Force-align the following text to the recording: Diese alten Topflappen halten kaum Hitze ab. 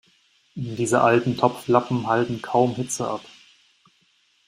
Diese 0.55 1.01
alten 1.01 1.37
Topflappen 1.37 2.07
halten 2.07 2.41
kaum 2.41 2.73
Hitze 2.73 3.07
ab. 3.07 3.21